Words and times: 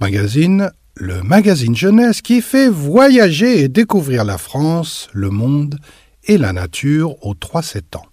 Magazine, 0.00 0.70
le 0.94 1.22
magazine 1.22 1.74
jeunesse 1.74 2.22
qui 2.22 2.40
fait 2.40 2.68
voyager 2.68 3.60
et 3.60 3.68
découvrir 3.68 4.24
la 4.24 4.38
France, 4.38 5.08
le 5.12 5.30
monde 5.30 5.78
et 6.24 6.38
la 6.38 6.52
nature 6.52 7.24
aux 7.26 7.34
3-7 7.34 7.96
ans. 7.96 8.06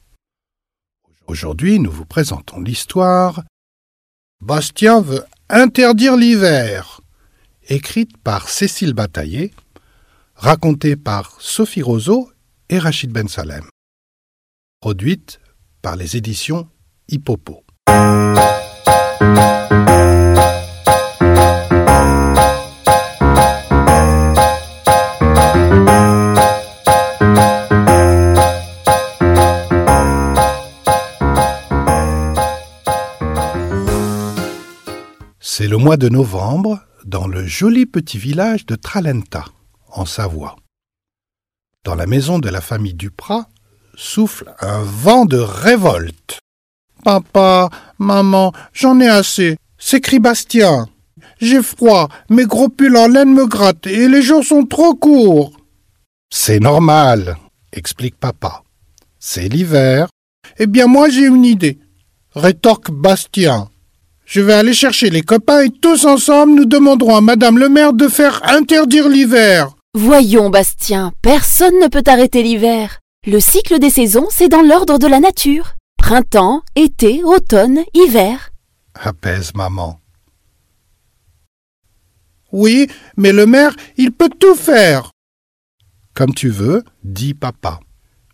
Aujourd'hui, 1.27 1.79
nous 1.79 1.91
vous 1.91 2.05
présentons 2.05 2.59
l'histoire 2.59 3.43
Bastien 4.41 5.01
veut 5.01 5.23
interdire 5.49 6.15
l'hiver, 6.15 7.01
écrite 7.67 8.17
par 8.17 8.49
Cécile 8.49 8.93
Bataillé, 8.93 9.53
racontée 10.35 10.95
par 10.95 11.35
Sophie 11.39 11.83
Roseau 11.83 12.31
et 12.69 12.79
Rachid 12.79 13.11
Ben 13.11 13.27
Salem, 13.27 13.65
produite 14.79 15.39
par 15.81 15.95
les 15.97 16.17
éditions 16.17 16.67
Hippopo. 17.09 17.63
Mois 35.79 35.95
de 35.95 36.09
novembre 36.09 36.81
dans 37.05 37.25
le 37.25 37.45
joli 37.45 37.85
petit 37.85 38.17
village 38.17 38.65
de 38.65 38.75
Tralenta, 38.75 39.45
en 39.93 40.05
Savoie. 40.05 40.57
Dans 41.85 41.95
la 41.95 42.05
maison 42.05 42.37
de 42.37 42.49
la 42.49 42.59
famille 42.59 42.93
Duprat 42.93 43.47
souffle 43.95 44.53
un 44.59 44.81
vent 44.81 45.25
de 45.25 45.37
révolte. 45.37 46.39
Papa, 47.05 47.69
maman, 47.97 48.51
j'en 48.73 48.99
ai 48.99 49.07
assez, 49.07 49.55
s'écrie 49.77 50.19
Bastien. 50.19 50.89
J'ai 51.39 51.63
froid, 51.63 52.09
mes 52.29 52.45
gros 52.45 52.67
pulls 52.67 52.97
en 52.97 53.07
laine 53.07 53.33
me 53.33 53.47
grattent 53.47 53.87
et 53.87 54.09
les 54.09 54.21
jours 54.21 54.43
sont 54.43 54.65
trop 54.65 54.95
courts. 54.95 55.53
C'est 56.29 56.59
normal, 56.59 57.37
explique 57.71 58.17
papa. 58.17 58.63
C'est 59.17 59.47
l'hiver. 59.47 60.09
Eh 60.57 60.67
bien, 60.67 60.87
moi 60.87 61.07
j'ai 61.07 61.25
une 61.25 61.45
idée, 61.45 61.79
rétorque 62.35 62.91
Bastien. 62.91 63.69
Je 64.29 64.41
vais 64.41 64.53
aller 64.53 64.75
chercher 64.75 65.09
les 65.09 65.23
copains 65.23 65.63
et 65.63 65.71
tous 65.71 66.05
ensemble 66.05 66.53
nous 66.53 66.65
demanderons 66.65 67.15
à 67.15 67.21
Madame 67.21 67.57
le 67.57 67.67
maire 67.67 67.93
de 67.93 68.07
faire 68.07 68.47
interdire 68.47 69.09
l'hiver. 69.09 69.75
Voyons, 69.95 70.51
Bastien, 70.51 71.11
personne 71.23 71.79
ne 71.79 71.87
peut 71.87 72.03
arrêter 72.05 72.43
l'hiver. 72.43 72.99
Le 73.25 73.39
cycle 73.39 73.79
des 73.79 73.89
saisons, 73.89 74.27
c'est 74.29 74.47
dans 74.47 74.61
l'ordre 74.61 74.99
de 74.99 75.07
la 75.07 75.19
nature. 75.19 75.73
Printemps, 75.97 76.61
été, 76.75 77.23
automne, 77.23 77.79
hiver. 77.95 78.51
Apaise 78.93 79.55
maman. 79.55 79.99
Oui, 82.51 82.87
mais 83.17 83.31
le 83.31 83.47
maire, 83.47 83.75
il 83.97 84.11
peut 84.11 84.29
tout 84.29 84.53
faire. 84.53 85.09
Comme 86.13 86.35
tu 86.35 86.49
veux, 86.49 86.83
dit 87.03 87.33
papa. 87.33 87.79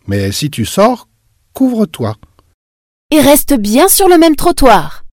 Mais 0.06 0.30
si 0.30 0.50
tu 0.50 0.66
sors, 0.66 1.08
couvre-toi. 1.54 2.16
Et 3.10 3.20
reste 3.22 3.54
bien 3.54 3.88
sur 3.88 4.10
le 4.10 4.18
même 4.18 4.36
trottoir. 4.36 5.05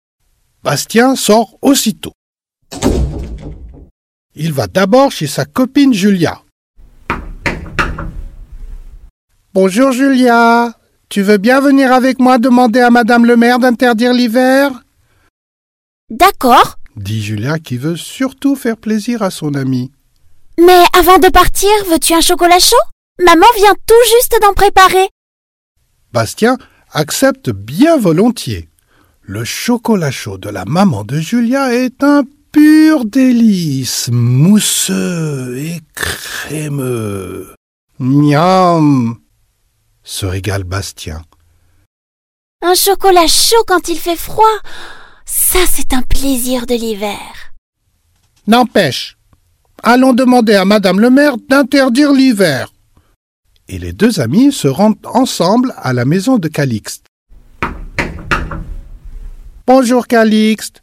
Bastien 0.64 1.16
sort 1.16 1.58
aussitôt. 1.60 2.12
Il 4.36 4.52
va 4.52 4.68
d'abord 4.68 5.10
chez 5.10 5.26
sa 5.26 5.44
copine 5.44 5.92
Julia. 5.92 6.40
Bonjour 9.54 9.90
Julia, 9.90 10.72
tu 11.08 11.22
veux 11.22 11.38
bien 11.38 11.60
venir 11.60 11.92
avec 11.92 12.20
moi 12.20 12.38
demander 12.38 12.78
à 12.78 12.90
Madame 12.90 13.26
le 13.26 13.36
maire 13.36 13.58
d'interdire 13.58 14.12
l'hiver? 14.12 14.70
D'accord, 16.10 16.76
dit 16.94 17.22
Julia 17.22 17.58
qui 17.58 17.76
veut 17.76 17.96
surtout 17.96 18.54
faire 18.54 18.76
plaisir 18.76 19.22
à 19.22 19.30
son 19.30 19.54
amie. 19.54 19.90
mais 20.58 20.84
avant 20.96 21.18
de 21.18 21.28
partir, 21.28 21.70
veux-tu 21.90 22.14
un 22.14 22.20
chocolat 22.20 22.60
chaud? 22.60 22.76
Maman 23.18 23.46
vient 23.56 23.74
tout 23.86 23.94
juste 24.16 24.36
d'en 24.40 24.54
préparer. 24.54 25.08
Bastien 26.12 26.56
accepte 26.92 27.50
bien 27.50 27.98
volontiers. 27.98 28.68
Le 29.24 29.44
chocolat 29.44 30.10
chaud 30.10 30.36
de 30.36 30.48
la 30.48 30.64
maman 30.64 31.04
de 31.04 31.20
Julia 31.20 31.72
est 31.72 32.02
un 32.02 32.24
pur 32.50 33.04
délice, 33.04 34.10
mousseux 34.12 35.56
et 35.58 35.80
crémeux. 35.94 37.54
Miam 38.00 39.16
se 40.02 40.26
régale 40.26 40.64
Bastien. 40.64 41.22
Un 42.62 42.74
chocolat 42.74 43.28
chaud 43.28 43.62
quand 43.68 43.88
il 43.88 43.96
fait 43.96 44.16
froid, 44.16 44.58
ça 45.24 45.60
c'est 45.70 45.92
un 45.92 46.02
plaisir 46.02 46.66
de 46.66 46.74
l'hiver. 46.74 47.54
N'empêche, 48.48 49.16
allons 49.84 50.14
demander 50.14 50.56
à 50.56 50.64
Madame 50.64 50.98
le 50.98 51.10
maire 51.10 51.36
d'interdire 51.48 52.12
l'hiver. 52.12 52.72
Et 53.68 53.78
les 53.78 53.92
deux 53.92 54.18
amis 54.18 54.50
se 54.52 54.66
rendent 54.66 55.06
ensemble 55.06 55.72
à 55.76 55.92
la 55.92 56.04
maison 56.04 56.38
de 56.38 56.48
Calixte. 56.48 57.06
Bonjour 59.64 60.08
Calixte. 60.08 60.82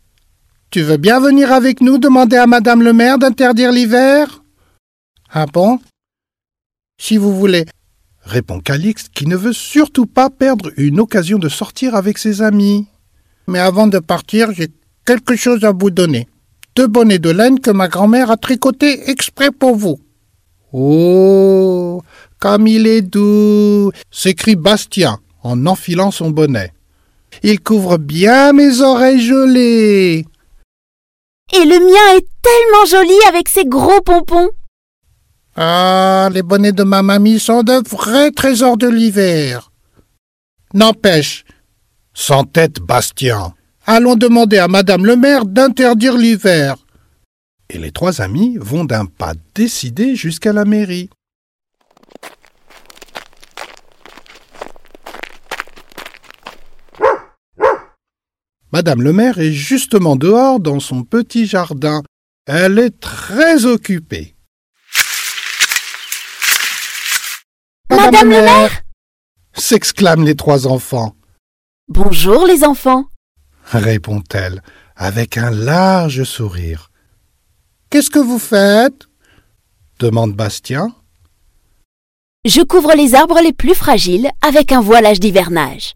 Tu 0.72 0.82
veux 0.84 0.96
bien 0.96 1.20
venir 1.20 1.52
avec 1.52 1.82
nous 1.82 1.98
demander 1.98 2.38
à 2.38 2.48
Madame 2.48 2.82
le 2.82 2.94
maire 2.94 3.18
d'interdire 3.18 3.74
l'hiver? 3.74 4.42
Ah 5.30 5.46
bon? 5.48 5.80
Si 6.98 7.18
vous 7.18 7.36
voulez, 7.38 7.66
répond 8.22 8.62
Calixte 8.62 9.10
qui 9.14 9.28
ne 9.28 9.36
veut 9.36 9.52
surtout 9.52 10.06
pas 10.06 10.30
perdre 10.30 10.72
une 10.78 11.02
occasion 11.02 11.38
de 11.40 11.50
sortir 11.50 11.94
avec 11.94 12.18
ses 12.18 12.42
amis. 12.42 12.88
Mais 13.48 13.60
avant 13.60 13.88
de 13.88 14.00
partir, 14.00 14.54
j'ai 14.54 14.70
quelque 15.06 15.36
chose 15.36 15.66
à 15.66 15.74
vous 15.74 15.92
donner. 15.92 16.30
Deux 16.78 16.88
bonnets 16.88 17.20
de 17.20 17.32
laine 17.32 17.60
que 17.60 17.72
ma 17.72 17.90
grand-mère 17.90 18.32
a 18.32 18.38
tricotés 18.38 19.10
exprès 19.10 19.52
pour 19.52 19.76
vous. 19.76 20.00
Oh, 20.72 22.02
comme 22.40 22.66
il 22.66 22.88
est 22.88 23.02
doux 23.02 23.92
s'écrie 24.10 24.56
Bastien 24.56 25.20
en 25.44 25.66
enfilant 25.66 26.12
son 26.12 26.30
bonnet. 26.30 26.72
Il 27.44 27.60
couvre 27.62 27.98
bien 27.98 28.54
mes 28.54 28.82
oreilles 28.82 29.22
gelées. 29.22 30.26
Et 31.52 31.66
le 31.66 31.80
mien 31.80 32.18
est 32.18 32.28
tellement 32.42 32.86
joli 32.86 33.18
avec 33.28 33.50
ses 33.50 33.66
gros 33.66 34.02
pompons. 34.02 34.50
Ah, 35.56 36.30
les 36.32 36.44
bonnets 36.44 36.72
de 36.72 36.84
ma 36.84 37.02
mamie 37.02 37.40
sont 37.40 37.64
de 37.64 37.82
vrais 37.90 38.32
trésors 38.32 38.78
de 38.78 38.88
l'hiver. 38.88 39.72
N'empêche, 40.74 41.44
sans 42.14 42.44
tête 42.44 42.80
Bastien, 42.80 43.54
allons 43.86 44.16
demander 44.16 44.60
à 44.60 44.68
Madame 44.68 45.06
le 45.06 45.16
maire 45.16 45.46
d'interdire 45.46 46.16
l'hiver. 46.16 46.76
Et 47.70 47.78
les 47.78 47.92
trois 47.92 48.22
amis 48.22 48.58
vont 48.60 48.86
d'un 48.86 49.06
pas 49.06 49.34
décidé 49.56 50.16
jusqu'à 50.16 50.54
la 50.54 50.66
mairie. 50.66 51.10
Madame 58.80 59.02
le 59.02 59.12
maire 59.12 59.40
est 59.40 59.52
justement 59.52 60.16
dehors 60.16 60.62
dans 60.62 60.80
son 60.80 61.04
petit 61.04 61.46
jardin. 61.46 62.02
Elle 62.46 62.80
est 62.80 62.98
très 63.02 63.66
occupée. 63.66 64.38
Madame 67.90 68.30
le 68.30 68.42
maire 68.42 68.72
s'exclament 69.54 70.24
les 70.24 70.36
trois 70.38 70.66
enfants, 70.66 71.14
Bonjour 71.90 72.46
les 72.46 72.64
enfants. 72.64 73.04
répond-elle 73.66 74.64
avec 74.96 75.38
un 75.38 75.50
large 75.52 76.24
sourire. 76.24 76.90
Qu'est-ce 77.90 78.10
que 78.10 78.20
vous 78.20 78.40
faites? 78.40 79.10
demande 80.00 80.38
Bastien. 80.38 80.96
Je 82.46 82.62
couvre 82.62 82.94
les 82.96 83.14
arbres 83.14 83.42
les 83.42 83.52
plus 83.52 83.76
fragiles 83.76 84.32
avec 84.42 84.72
un 84.72 84.80
voilage 84.80 85.20
d'hivernage. 85.20 85.96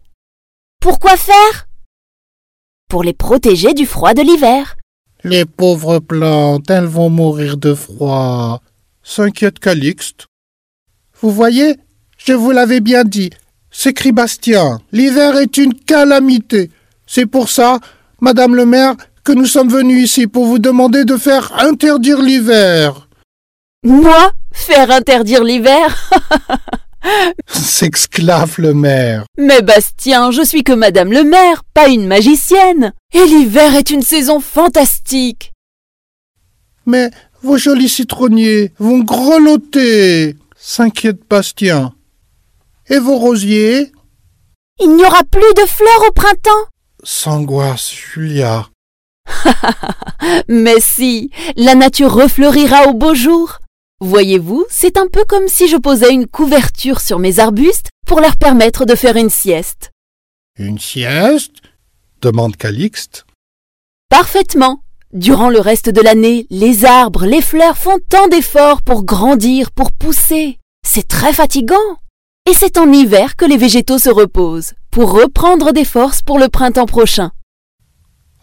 Pourquoi 0.82 1.16
faire? 1.16 1.66
Pour 2.88 3.02
les 3.02 3.12
protéger 3.12 3.74
du 3.74 3.86
froid 3.86 4.14
de 4.14 4.22
l'hiver. 4.22 4.76
Les 5.22 5.44
pauvres 5.44 5.98
plantes, 6.00 6.70
elles 6.70 6.84
vont 6.84 7.10
mourir 7.10 7.56
de 7.56 7.74
froid, 7.74 8.60
s'inquiète 9.02 9.58
Calixte. 9.58 10.26
Vous 11.20 11.30
voyez, 11.30 11.76
je 12.18 12.34
vous 12.34 12.50
l'avais 12.50 12.80
bien 12.80 13.04
dit, 13.04 13.30
s'écrie 13.70 14.12
Bastien, 14.12 14.80
l'hiver 14.92 15.36
est 15.36 15.56
une 15.56 15.74
calamité. 15.74 16.70
C'est 17.06 17.26
pour 17.26 17.48
ça, 17.48 17.78
Madame 18.20 18.54
le 18.54 18.66
maire, 18.66 18.94
que 19.24 19.32
nous 19.32 19.46
sommes 19.46 19.70
venus 19.70 20.04
ici 20.04 20.26
pour 20.26 20.44
vous 20.44 20.58
demander 20.58 21.04
de 21.04 21.16
faire 21.16 21.52
interdire 21.58 22.20
l'hiver. 22.20 23.08
Moi 23.82 24.32
Faire 24.52 24.90
interdire 24.92 25.42
l'hiver? 25.42 26.10
s'exclave 27.46 28.54
le 28.58 28.74
maire. 28.74 29.24
Mais 29.38 29.62
Bastien, 29.62 30.30
je 30.30 30.42
suis 30.42 30.64
que 30.64 30.72
Madame 30.72 31.12
le 31.12 31.24
maire, 31.24 31.62
pas 31.74 31.88
une 31.88 32.06
magicienne. 32.06 32.92
Et 33.12 33.24
l'hiver 33.24 33.74
est 33.74 33.90
une 33.90 34.02
saison 34.02 34.40
fantastique. 34.40 35.52
Mais 36.86 37.10
vos 37.42 37.56
jolis 37.58 37.88
citronniers 37.88 38.72
vont 38.78 39.00
grelotter, 39.00 40.36
s'inquiète 40.56 41.20
Bastien. 41.28 41.94
Et 42.88 42.98
vos 42.98 43.18
rosiers? 43.18 43.92
Il 44.80 44.94
n'y 44.96 45.04
aura 45.04 45.22
plus 45.24 45.54
de 45.56 45.66
fleurs 45.66 46.08
au 46.08 46.12
printemps. 46.12 46.68
s'angoisse 47.02 47.90
Julia. 47.92 48.66
Mais 50.48 50.80
si, 50.80 51.30
la 51.56 51.74
nature 51.74 52.12
refleurira 52.12 52.88
au 52.88 52.94
beau 52.94 53.14
jour. 53.14 53.58
Voyez-vous, 54.00 54.66
c'est 54.68 54.96
un 54.96 55.06
peu 55.06 55.24
comme 55.24 55.48
si 55.48 55.68
je 55.68 55.76
posais 55.76 56.12
une 56.12 56.26
couverture 56.26 57.00
sur 57.00 57.18
mes 57.18 57.38
arbustes 57.38 57.88
pour 58.06 58.20
leur 58.20 58.36
permettre 58.36 58.84
de 58.84 58.94
faire 58.94 59.16
une 59.16 59.30
sieste. 59.30 59.92
Une 60.58 60.78
sieste? 60.78 61.62
demande 62.20 62.56
Calixte. 62.56 63.24
Parfaitement. 64.08 64.82
Durant 65.12 65.48
le 65.48 65.60
reste 65.60 65.90
de 65.90 66.00
l'année, 66.00 66.46
les 66.50 66.84
arbres, 66.84 67.24
les 67.24 67.40
fleurs 67.40 67.78
font 67.78 67.98
tant 68.08 68.26
d'efforts 68.28 68.82
pour 68.82 69.04
grandir, 69.04 69.70
pour 69.70 69.92
pousser. 69.92 70.58
C'est 70.84 71.06
très 71.06 71.32
fatigant. 71.32 71.76
Et 72.50 72.54
c'est 72.54 72.78
en 72.78 72.92
hiver 72.92 73.36
que 73.36 73.44
les 73.44 73.56
végétaux 73.56 73.98
se 73.98 74.10
reposent, 74.10 74.74
pour 74.90 75.12
reprendre 75.12 75.72
des 75.72 75.84
forces 75.84 76.20
pour 76.20 76.38
le 76.38 76.48
printemps 76.48 76.86
prochain. 76.86 77.30